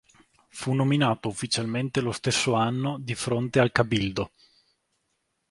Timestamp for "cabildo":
3.71-4.31